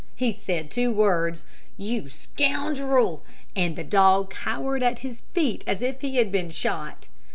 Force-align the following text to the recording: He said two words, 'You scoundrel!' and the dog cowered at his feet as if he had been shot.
He 0.15 0.33
said 0.33 0.71
two 0.71 0.91
words, 0.91 1.45
'You 1.77 2.09
scoundrel!' 2.09 3.23
and 3.55 3.75
the 3.75 3.83
dog 3.83 4.31
cowered 4.33 4.81
at 4.81 5.05
his 5.05 5.21
feet 5.35 5.63
as 5.67 5.83
if 5.83 6.01
he 6.01 6.15
had 6.15 6.31
been 6.31 6.49
shot. 6.49 7.07